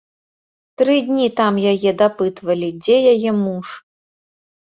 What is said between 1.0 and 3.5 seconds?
дні там яе дапытвалі, дзе яе